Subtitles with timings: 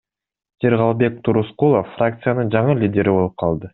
[0.65, 3.69] Жыргалбек Турускулов фракциянын жаңы лидери болуп калды.